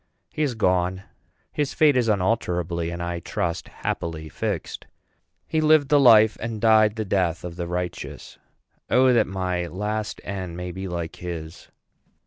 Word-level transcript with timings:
He 0.33 0.41
is 0.41 0.55
gone. 0.55 1.03
His 1.51 1.75
fate 1.75 1.95
is 1.95 2.07
unalterably, 2.09 2.89
and 2.89 3.03
I 3.03 3.19
trust 3.19 3.67
happily, 3.67 4.29
fixed. 4.29 4.87
He 5.45 5.61
lived 5.61 5.89
the 5.89 5.99
life, 5.99 6.37
and 6.39 6.59
died 6.59 6.95
the 6.95 7.05
death, 7.05 7.43
of 7.43 7.55
the 7.55 7.67
righteous. 7.67 8.39
O 8.89 9.13
that 9.13 9.27
my 9.27 9.67
last 9.67 10.19
end 10.23 10.57
may 10.57 10.71
be 10.71 10.87
like 10.87 11.17
his! 11.17 11.67